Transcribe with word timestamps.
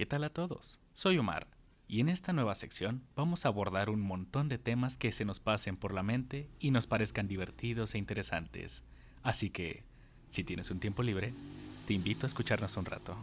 ¿Qué 0.00 0.06
tal 0.06 0.24
a 0.24 0.30
todos? 0.30 0.80
Soy 0.94 1.18
Omar 1.18 1.46
y 1.86 2.00
en 2.00 2.08
esta 2.08 2.32
nueva 2.32 2.54
sección 2.54 3.02
vamos 3.14 3.44
a 3.44 3.50
abordar 3.50 3.90
un 3.90 4.00
montón 4.00 4.48
de 4.48 4.56
temas 4.56 4.96
que 4.96 5.12
se 5.12 5.26
nos 5.26 5.40
pasen 5.40 5.76
por 5.76 5.92
la 5.92 6.02
mente 6.02 6.48
y 6.58 6.70
nos 6.70 6.86
parezcan 6.86 7.28
divertidos 7.28 7.94
e 7.94 7.98
interesantes. 7.98 8.82
Así 9.20 9.50
que, 9.50 9.84
si 10.26 10.42
tienes 10.42 10.70
un 10.70 10.80
tiempo 10.80 11.02
libre, 11.02 11.34
te 11.84 11.92
invito 11.92 12.24
a 12.24 12.28
escucharnos 12.28 12.78
un 12.78 12.86
rato. 12.86 13.14